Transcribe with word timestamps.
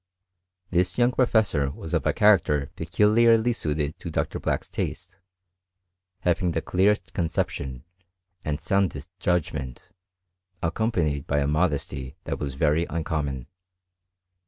This 0.71 0.97
young 0.97 1.11
professor 1.11 1.69
was 1.69 1.93
of 1.93 2.07
a 2.07 2.11
character 2.11 2.71
peculiarly 2.75 3.53
suited 3.53 3.99
to 3.99 4.09
Dr. 4.09 4.39
Black's 4.39 4.67
taste, 4.67 5.19
having 6.21 6.53
the 6.53 6.61
clearest 6.63 7.13
conception, 7.13 7.83
and 8.43 8.59
soundest 8.59 9.11
judgment, 9.19 9.91
accompanied 10.59 11.27
by 11.27 11.37
a 11.37 11.45
modesty 11.45 12.15
that 12.23 12.39
was 12.39 12.55
very 12.55 12.87
uncommon. 12.89 13.45